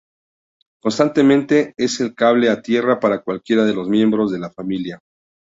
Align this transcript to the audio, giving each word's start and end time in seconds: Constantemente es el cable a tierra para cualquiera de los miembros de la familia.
Constantemente 0.81 1.75
es 1.77 1.99
el 1.99 2.15
cable 2.15 2.49
a 2.49 2.63
tierra 2.63 2.99
para 2.99 3.19
cualquiera 3.21 3.65
de 3.65 3.75
los 3.75 3.87
miembros 3.87 4.31
de 4.31 4.39
la 4.39 4.49
familia. 4.49 4.97